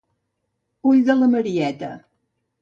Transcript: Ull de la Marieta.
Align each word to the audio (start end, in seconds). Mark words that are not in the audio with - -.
Ull 0.91 1.03
de 1.09 1.17
la 1.19 1.29
Marieta. 1.35 1.93